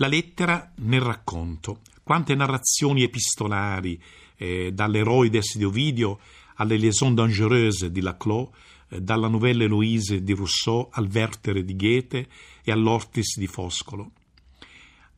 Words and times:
La 0.00 0.08
lettera 0.08 0.72
nel 0.76 1.02
racconto. 1.02 1.82
Quante 2.02 2.34
narrazioni 2.34 3.02
epistolari, 3.02 4.02
eh, 4.36 4.72
dall'Eroides 4.72 5.58
di 5.58 5.64
Ovidio 5.64 6.20
alle 6.54 6.78
Liaisons 6.78 7.14
dangereuses 7.14 7.90
di 7.90 8.00
Laclos, 8.00 8.48
eh, 8.88 9.02
dalla 9.02 9.28
novella 9.28 9.64
Eloise 9.64 10.22
di 10.22 10.32
Rousseau 10.32 10.88
al 10.90 11.06
Vertere 11.06 11.64
di 11.64 11.76
Goethe 11.76 12.28
e 12.62 12.72
all'Ortis 12.72 13.36
di 13.36 13.46
Foscolo. 13.46 14.12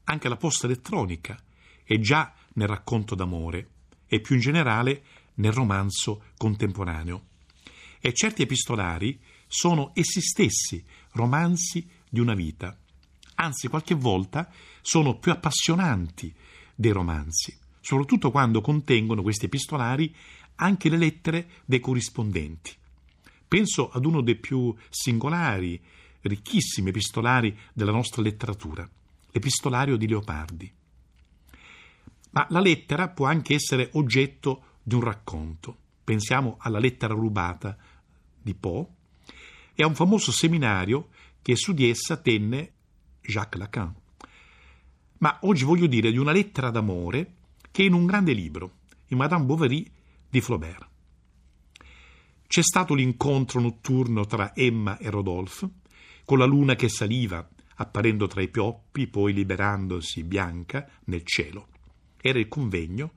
Anche 0.02 0.28
la 0.28 0.36
posta 0.36 0.66
elettronica 0.66 1.40
è 1.84 1.96
già 2.00 2.34
nel 2.54 2.66
racconto 2.66 3.14
d'amore 3.14 3.68
e 4.08 4.20
più 4.20 4.34
in 4.34 4.40
generale 4.40 5.04
nel 5.34 5.52
romanzo 5.52 6.24
contemporaneo. 6.36 7.26
E 8.00 8.12
certi 8.12 8.42
epistolari 8.42 9.16
sono 9.46 9.92
essi 9.94 10.20
stessi 10.20 10.84
romanzi 11.12 11.88
di 12.08 12.18
una 12.18 12.34
vita 12.34 12.76
anzi 13.36 13.68
qualche 13.68 13.94
volta 13.94 14.50
sono 14.80 15.18
più 15.18 15.32
appassionanti 15.32 16.34
dei 16.74 16.92
romanzi, 16.92 17.56
soprattutto 17.80 18.30
quando 18.30 18.60
contengono 18.60 19.22
questi 19.22 19.46
epistolari 19.46 20.14
anche 20.56 20.88
le 20.88 20.96
lettere 20.96 21.48
dei 21.64 21.80
corrispondenti. 21.80 22.72
Penso 23.48 23.90
ad 23.90 24.04
uno 24.06 24.22
dei 24.22 24.36
più 24.36 24.74
singolari, 24.88 25.80
ricchissimi 26.22 26.90
epistolari 26.90 27.56
della 27.72 27.90
nostra 27.90 28.22
letteratura, 28.22 28.88
l'epistolario 29.30 29.96
di 29.96 30.08
Leopardi. 30.08 30.72
Ma 32.30 32.46
la 32.50 32.60
lettera 32.60 33.08
può 33.08 33.26
anche 33.26 33.54
essere 33.54 33.90
oggetto 33.92 34.78
di 34.82 34.94
un 34.94 35.02
racconto. 35.02 35.76
Pensiamo 36.02 36.56
alla 36.58 36.78
lettera 36.78 37.14
rubata 37.14 37.76
di 38.40 38.54
Poe 38.54 38.86
e 39.74 39.82
a 39.82 39.86
un 39.86 39.94
famoso 39.94 40.32
seminario 40.32 41.08
che 41.42 41.56
su 41.56 41.72
di 41.72 41.88
essa 41.88 42.16
tenne 42.16 42.71
Jacques 43.22 43.58
Lacan. 43.60 43.94
Ma 45.18 45.38
oggi 45.42 45.64
voglio 45.64 45.86
dire 45.86 46.10
di 46.10 46.18
una 46.18 46.32
lettera 46.32 46.70
d'amore 46.70 47.34
che 47.70 47.82
è 47.82 47.86
in 47.86 47.94
un 47.94 48.06
grande 48.06 48.32
libro, 48.32 48.78
in 49.08 49.18
Madame 49.18 49.44
Bovary 49.44 49.88
di 50.28 50.40
Flaubert. 50.40 50.88
C'è 52.46 52.62
stato 52.62 52.94
l'incontro 52.94 53.60
notturno 53.60 54.26
tra 54.26 54.54
Emma 54.54 54.98
e 54.98 55.08
Rodolphe, 55.08 55.68
con 56.24 56.38
la 56.38 56.44
luna 56.44 56.74
che 56.74 56.88
saliva, 56.88 57.48
apparendo 57.76 58.26
tra 58.26 58.42
i 58.42 58.48
pioppi, 58.48 59.06
poi 59.06 59.32
liberandosi 59.32 60.22
bianca 60.24 60.86
nel 61.04 61.24
cielo. 61.24 61.68
Era 62.20 62.38
il 62.38 62.48
convegno, 62.48 63.12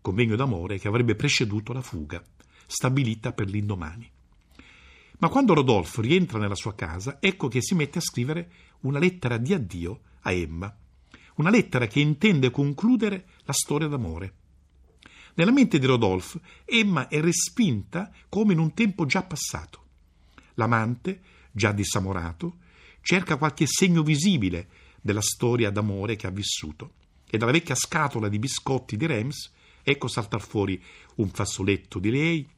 convegno 0.00 0.36
d'amore 0.36 0.78
che 0.78 0.88
avrebbe 0.88 1.14
preceduto 1.14 1.72
la 1.72 1.80
fuga, 1.80 2.22
stabilita 2.66 3.32
per 3.32 3.48
l'indomani. 3.48 4.10
Ma 5.18 5.28
quando 5.28 5.54
Rodolfo 5.54 6.00
rientra 6.00 6.38
nella 6.38 6.54
sua 6.54 6.74
casa, 6.74 7.18
ecco 7.20 7.48
che 7.48 7.60
si 7.60 7.74
mette 7.74 7.98
a 7.98 8.02
scrivere 8.02 8.50
una 8.80 8.98
lettera 8.98 9.36
di 9.36 9.52
addio 9.52 10.00
a 10.20 10.32
Emma, 10.32 10.74
una 11.36 11.50
lettera 11.50 11.86
che 11.86 12.00
intende 12.00 12.50
concludere 12.50 13.26
la 13.44 13.52
storia 13.52 13.88
d'amore. 13.88 14.34
Nella 15.34 15.52
mente 15.52 15.78
di 15.78 15.86
Rodolphe, 15.86 16.40
Emma 16.64 17.08
è 17.08 17.20
respinta 17.20 18.12
come 18.28 18.52
in 18.52 18.58
un 18.58 18.74
tempo 18.74 19.06
già 19.06 19.22
passato. 19.22 19.84
L'amante, 20.54 21.20
già 21.52 21.72
dissamorato, 21.72 22.58
cerca 23.00 23.36
qualche 23.36 23.66
segno 23.66 24.02
visibile 24.02 24.68
della 25.00 25.20
storia 25.20 25.70
d'amore 25.70 26.16
che 26.16 26.26
ha 26.26 26.30
vissuto 26.30 26.94
e 27.30 27.38
dalla 27.38 27.52
vecchia 27.52 27.74
scatola 27.74 28.28
di 28.28 28.38
biscotti 28.38 28.96
di 28.96 29.06
Rems 29.06 29.52
ecco 29.82 30.08
saltar 30.08 30.40
fuori 30.40 30.82
un 31.16 31.28
fazzoletto 31.28 31.98
di 31.98 32.10
lei, 32.10 32.48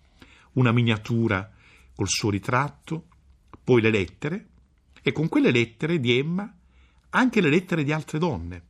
una 0.52 0.72
miniatura 0.72 1.52
col 2.01 2.09
suo 2.09 2.31
ritratto, 2.31 3.09
poi 3.62 3.83
le 3.83 3.91
lettere, 3.91 4.48
e 5.03 5.12
con 5.12 5.29
quelle 5.29 5.51
lettere 5.51 6.01
di 6.01 6.17
Emma 6.17 6.51
anche 7.11 7.42
le 7.42 7.51
lettere 7.51 7.84
di 7.84 7.92
altre 7.92 8.19
donne. 8.19 8.69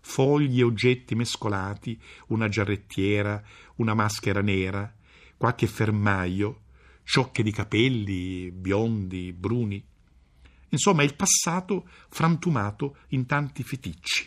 Fogli 0.00 0.60
e 0.60 0.62
oggetti 0.62 1.14
mescolati, 1.14 2.00
una 2.28 2.48
giarrettiera, 2.48 3.42
una 3.76 3.92
maschera 3.92 4.40
nera, 4.40 4.90
qualche 5.36 5.66
fermaio, 5.66 6.62
ciocche 7.02 7.42
di 7.42 7.50
capelli, 7.50 8.50
biondi, 8.50 9.34
bruni. 9.34 9.86
Insomma, 10.70 11.02
il 11.02 11.16
passato 11.16 11.86
frantumato 12.08 12.96
in 13.08 13.26
tanti 13.26 13.62
feticci. 13.62 14.26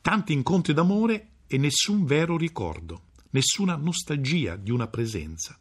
Tanti 0.00 0.32
incontri 0.32 0.74
d'amore 0.74 1.30
e 1.48 1.58
nessun 1.58 2.04
vero 2.04 2.36
ricordo, 2.36 3.06
nessuna 3.30 3.74
nostalgia 3.74 4.54
di 4.54 4.70
una 4.70 4.86
presenza. 4.86 5.59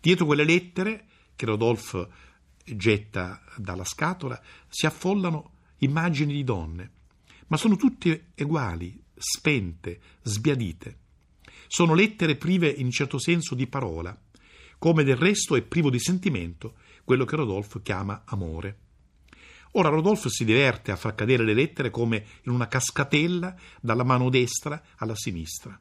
Dietro 0.00 0.24
quelle 0.24 0.44
lettere 0.44 1.06
che 1.36 1.44
Rodolphe 1.44 2.08
getta 2.64 3.42
dalla 3.56 3.84
scatola 3.84 4.40
si 4.68 4.86
affollano 4.86 5.58
immagini 5.78 6.32
di 6.32 6.44
donne, 6.44 6.90
ma 7.48 7.56
sono 7.56 7.76
tutte 7.76 8.28
uguali, 8.38 8.98
spente, 9.14 10.00
sbiadite. 10.22 10.98
Sono 11.66 11.94
lettere 11.94 12.36
prive 12.36 12.68
in 12.68 12.90
certo 12.90 13.18
senso 13.18 13.54
di 13.54 13.66
parola, 13.66 14.18
come 14.78 15.04
del 15.04 15.16
resto 15.16 15.54
è 15.54 15.62
privo 15.62 15.90
di 15.90 16.00
sentimento 16.00 16.76
quello 17.04 17.26
che 17.26 17.36
Rodolphe 17.36 17.82
chiama 17.82 18.22
amore. 18.24 18.78
Ora 19.72 19.90
Rodolphe 19.90 20.30
si 20.30 20.44
diverte 20.44 20.90
a 20.90 20.96
far 20.96 21.14
cadere 21.14 21.44
le 21.44 21.54
lettere 21.54 21.90
come 21.90 22.24
in 22.44 22.52
una 22.52 22.66
cascatella 22.66 23.54
dalla 23.80 24.04
mano 24.04 24.30
destra 24.30 24.82
alla 24.96 25.14
sinistra. 25.14 25.78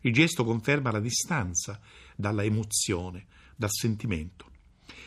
Il 0.00 0.12
gesto 0.12 0.44
conferma 0.44 0.90
la 0.90 1.00
distanza 1.00 1.80
dalla 2.16 2.42
emozione, 2.42 3.26
dal 3.62 3.70
sentimento. 3.70 4.50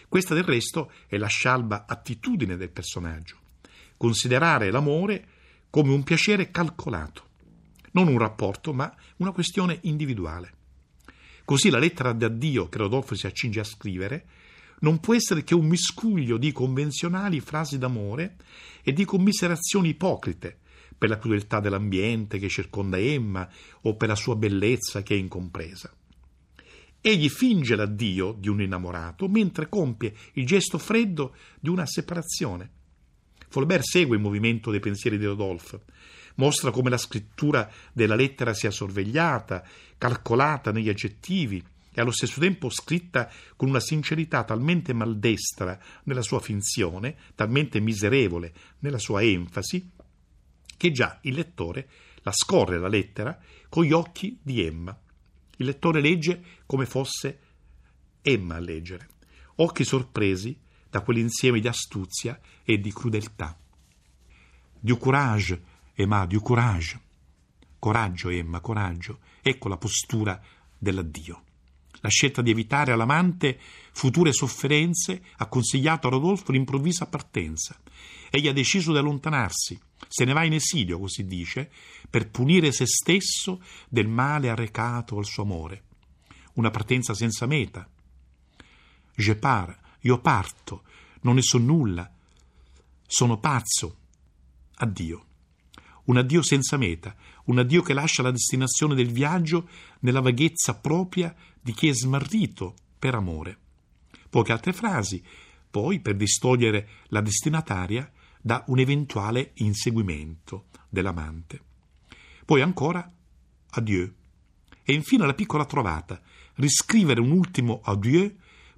Questa 0.08 0.34
del 0.34 0.46
resto 0.46 0.92
è 1.08 1.18
la 1.18 1.28
scialba 1.28 1.86
attitudine 1.86 2.56
del 2.56 2.70
personaggio, 2.70 3.38
considerare 3.98 4.72
l'amore 4.72 5.28
come 5.70 5.92
un 5.92 6.04
piacere 6.04 6.52
calcolato, 6.52 7.24
non 7.92 8.08
un 8.08 8.18
rapporto, 8.18 8.72
ma 8.72 8.94
una 9.18 9.32
questione 9.32 9.80
individuale. 9.82 10.54
Così 11.44 11.70
la 11.70 11.80
lettera 11.80 12.14
d'addio 12.14 12.70
che 12.70 12.78
Rodolfo 12.78 13.14
si 13.14 13.28
accinge 13.28 13.60
a 13.60 13.66
scrivere 13.66 14.28
non 14.80 15.00
può 15.00 15.14
essere 15.14 15.44
che 15.44 15.54
un 15.54 15.68
miscuglio 15.68 16.38
di 16.38 16.54
convenzionali 16.54 17.42
frasi 17.42 17.78
d'amore 17.78 18.38
e 18.84 18.94
di 18.94 19.04
commiserazioni 19.04 19.90
ipocrite 19.90 20.60
per 20.98 21.10
la 21.10 21.18
crudeltà 21.18 21.60
dell'ambiente 21.60 22.40
che 22.40 22.48
circonda 22.48 22.98
Emma 22.98 23.50
o 23.82 23.96
per 23.96 24.08
la 24.08 24.16
sua 24.16 24.36
bellezza 24.36 25.04
che 25.04 25.14
è 25.14 25.18
incompresa. 25.18 25.94
Egli 27.08 27.30
finge 27.30 27.76
l'addio 27.76 28.36
di 28.36 28.50
un 28.50 28.62
innamorato 28.62 29.28
mentre 29.28 29.70
compie 29.70 30.12
il 30.34 30.46
gesto 30.48 30.80
freddo 30.80 31.36
di 31.60 31.70
una 31.70 31.86
separazione. 31.86 32.72
Flaubert 33.48 33.84
segue 33.84 34.16
il 34.16 34.22
movimento 34.24 34.72
dei 34.72 34.80
pensieri 34.80 35.20
di 35.20 35.26
Rodolphe, 35.26 35.82
mostra 36.38 36.72
come 36.72 36.90
la 36.90 36.98
scrittura 36.98 37.72
della 37.94 38.16
lettera 38.16 38.56
sia 38.56 38.72
sorvegliata, 38.72 39.64
calcolata 40.00 40.72
negli 40.72 40.90
aggettivi 40.90 41.64
e 41.94 42.02
allo 42.02 42.10
stesso 42.10 42.40
tempo 42.40 42.72
scritta 42.72 43.32
con 43.56 43.70
una 43.70 43.80
sincerità 43.80 44.44
talmente 44.44 44.92
maldestra 44.92 45.80
nella 46.06 46.24
sua 46.24 46.40
finzione, 46.40 47.18
talmente 47.36 47.80
miserevole 47.80 48.52
nella 48.80 48.98
sua 48.98 49.22
enfasi, 49.22 49.92
che 50.76 50.92
già 50.92 51.20
il 51.22 51.36
lettore 51.36 51.88
la 52.24 52.32
scorre 52.32 52.80
la 52.80 52.88
lettera 52.88 53.40
con 53.70 53.84
gli 53.84 53.92
occhi 53.92 54.40
di 54.42 54.66
Emma. 54.66 55.00
Il 55.58 55.66
lettore 55.66 56.02
legge 56.02 56.42
come 56.66 56.86
fosse 56.86 57.40
Emma 58.22 58.56
a 58.56 58.60
leggere, 58.60 59.10
occhi 59.56 59.84
sorpresi 59.84 60.58
da 60.90 61.02
quell'insieme 61.02 61.60
di 61.60 61.68
astuzia 61.68 62.40
e 62.64 62.80
di 62.80 62.92
crudeltà. 62.92 63.58
Du 64.80 64.98
courage, 64.98 65.62
Emma, 65.94 66.26
du 66.26 66.42
courage. 66.42 67.00
Coraggio, 67.80 68.30
Emma, 68.30 68.60
coraggio. 68.60 69.20
Ecco 69.42 69.68
la 69.68 69.78
postura 69.78 70.42
dell'addio. 70.78 71.44
La 72.06 72.12
scelta 72.12 72.44
di 72.44 72.52
evitare 72.52 72.92
all'amante 72.92 73.60
future 73.92 74.32
sofferenze 74.32 75.24
ha 75.38 75.48
consigliato 75.48 76.06
a 76.06 76.12
Rodolfo 76.12 76.52
l'improvvisa 76.52 77.08
partenza. 77.08 77.82
Egli 78.30 78.48
ha 78.48 78.54
deciso 78.54 78.92
di 78.92 79.00
allontanarsi, 79.00 79.82
se 80.08 80.24
ne 80.24 80.34
va 80.34 80.44
in 80.44 80.54
esilio, 80.54 81.00
così 81.00 81.26
dice, 81.26 81.72
per 82.08 82.30
punire 82.30 82.72
se 82.72 82.86
stesso 82.86 83.60
del 83.90 84.08
male 84.08 84.52
arrecato 84.52 85.18
al 85.18 85.26
suo 85.26 85.42
amore. 85.42 85.86
Una 86.54 86.70
partenza 86.70 87.16
senza 87.16 87.48
meta. 87.48 87.90
Je 89.16 89.36
pars, 89.36 89.76
io 90.02 90.20
parto, 90.20 90.84
non 91.22 91.34
ne 91.34 91.42
so 91.42 91.58
nulla, 91.58 92.08
sono 93.08 93.40
pazzo. 93.40 93.98
Addio. 94.76 95.26
Un 96.06 96.18
addio 96.18 96.42
senza 96.42 96.78
meta, 96.78 97.16
un 97.46 97.60
addio 97.60 97.82
che 97.82 97.94
lascia 97.94 98.22
la 98.22 98.32
destinazione 98.32 98.96
del 98.96 99.12
viaggio 99.12 99.68
nella 100.00 100.22
vaghezza 100.22 100.76
propria 100.76 101.34
di 101.60 101.74
chi 101.74 101.88
è 101.88 101.94
smarrito 101.94 102.76
per 102.98 103.16
amore. 103.16 103.58
Poche 104.30 104.52
altre 104.52 104.74
frasi, 104.74 105.24
poi, 105.70 106.00
per 106.00 106.16
distogliere 106.16 106.88
la 107.08 107.22
destinataria 107.22 108.12
da 108.42 108.64
un 108.68 108.80
eventuale 108.80 109.52
inseguimento 109.56 110.68
dell'amante. 110.90 111.62
Poi 112.46 112.62
ancora 112.62 113.12
adieu. 113.72 114.14
E 114.84 114.94
infine 114.94 115.26
la 115.26 115.34
piccola 115.34 115.66
trovata, 115.66 116.22
riscrivere 116.56 117.20
un 117.20 117.32
ultimo 117.32 117.82
adieu, 117.84 118.32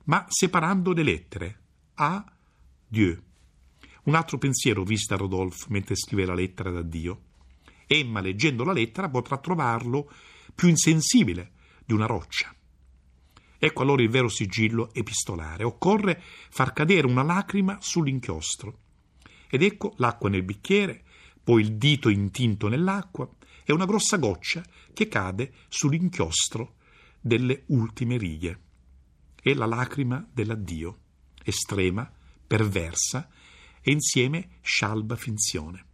ma 0.05 0.25
separando 0.29 0.93
le 0.93 1.03
lettere. 1.03 1.59
A 1.95 2.23
Dieu. 2.87 3.26
Un 4.07 4.15
altro 4.15 4.37
pensiero 4.37 4.83
visita 4.83 5.17
Rodolphe 5.17 5.65
mentre 5.67 5.95
scrive 5.97 6.25
la 6.25 6.33
lettera 6.33 6.71
da 6.71 6.81
Dio. 6.81 7.23
Emma, 7.85 8.21
leggendo 8.21 8.63
la 8.63 8.71
lettera, 8.71 9.09
potrà 9.09 9.37
trovarlo 9.37 10.09
più 10.55 10.69
insensibile 10.69 11.51
di 11.85 11.93
una 11.93 12.05
roccia. 12.05 12.55
Ecco 13.59 13.81
allora 13.81 14.01
il 14.01 14.09
vero 14.09 14.29
sigillo 14.29 14.93
epistolare. 14.93 15.65
Occorre 15.65 16.21
far 16.49 16.71
cadere 16.71 17.05
una 17.05 17.21
lacrima 17.21 17.79
sull'inchiostro. 17.81 18.79
Ed 19.49 19.61
ecco 19.61 19.93
l'acqua 19.97 20.29
nel 20.29 20.43
bicchiere, 20.43 21.03
poi 21.43 21.63
il 21.63 21.75
dito 21.75 22.07
intinto 22.07 22.69
nell'acqua 22.69 23.29
e 23.65 23.73
una 23.73 23.85
grossa 23.85 24.15
goccia 24.15 24.63
che 24.93 25.09
cade 25.09 25.53
sull'inchiostro 25.67 26.75
delle 27.19 27.63
ultime 27.67 28.15
righe. 28.15 28.59
È 29.35 29.53
la 29.53 29.65
lacrima 29.65 30.25
dell'addio, 30.31 30.97
estrema, 31.43 32.09
perversa 32.47 33.29
e 33.87 33.91
insieme 33.91 34.49
scialba 34.61 35.15
finzione. 35.15 35.85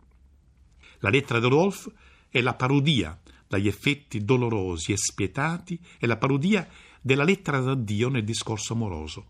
La 1.01 1.09
lettera 1.09 1.39
di 1.39 1.47
Rodolphe 1.47 1.91
è 2.27 2.41
la 2.41 2.55
parodia 2.55 3.21
dagli 3.47 3.67
effetti 3.67 4.25
dolorosi 4.25 4.93
e 4.93 4.97
spietati, 4.97 5.79
è 5.99 6.07
la 6.07 6.17
parodia 6.17 6.67
della 6.99 7.23
lettera 7.23 7.59
d'addio 7.59 8.09
nel 8.09 8.23
discorso 8.23 8.73
amoroso, 8.73 9.27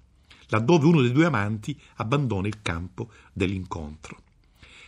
laddove 0.48 0.86
uno 0.86 1.02
dei 1.02 1.12
due 1.12 1.26
amanti 1.26 1.78
abbandona 1.96 2.48
il 2.48 2.62
campo 2.62 3.12
dell'incontro. 3.34 4.22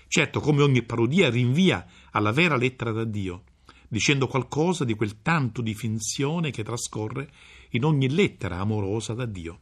Certo, 0.07 0.39
come 0.39 0.62
ogni 0.62 0.83
parodia 0.83 1.30
rinvia 1.30 1.86
alla 2.12 2.31
vera 2.31 2.56
lettera 2.56 2.94
d'addio, 2.94 3.44
dicendo 3.89 4.27
qualcosa 4.27 4.86
di 4.86 4.94
quel 4.94 5.22
tanto 5.22 5.62
di 5.62 5.74
finzione 5.74 6.50
che 6.51 6.63
trascorre 6.63 7.30
in 7.72 7.83
ogni 7.83 8.10
lettera 8.10 8.60
amorosa 8.60 9.13
da 9.13 9.25
Dio, 9.25 9.60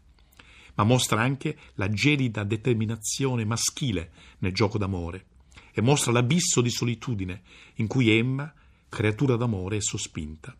ma 0.75 0.83
mostra 0.83 1.21
anche 1.21 1.57
la 1.75 1.89
gelida 1.89 2.43
determinazione 2.43 3.45
maschile 3.45 4.11
nel 4.39 4.53
gioco 4.53 4.77
d'amore 4.77 5.25
e 5.71 5.81
mostra 5.81 6.11
l'abisso 6.11 6.61
di 6.61 6.69
solitudine 6.69 7.41
in 7.75 7.87
cui 7.87 8.09
Emma, 8.09 8.51
creatura 8.89 9.35
d'amore, 9.35 9.77
è 9.77 9.81
sospinta. 9.81 10.55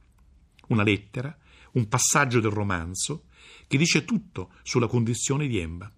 Una 0.67 0.83
lettera 0.83 1.37
un 1.73 1.87
passaggio 1.87 2.39
del 2.39 2.51
romanzo 2.51 3.25
che 3.67 3.77
dice 3.77 4.05
tutto 4.05 4.51
sulla 4.63 4.87
condizione 4.87 5.47
di 5.47 5.57
Emma, 5.57 5.91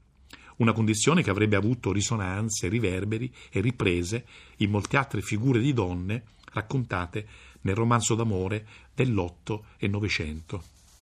una 0.57 0.73
condizione 0.73 1.21
che 1.21 1.29
avrebbe 1.29 1.55
avuto 1.55 1.91
risonanze, 1.91 2.69
riverberi 2.69 3.33
e 3.49 3.59
riprese 3.59 4.25
in 4.57 4.69
molte 4.69 4.97
altre 4.97 5.21
figure 5.21 5.59
di 5.59 5.73
donne 5.73 6.23
raccontate 6.53 7.27
nel 7.61 7.75
romanzo 7.75 8.15
d'amore 8.15 8.67
dell'Otto 8.93 9.65
e 9.77 9.87
Novecento. 9.87 10.74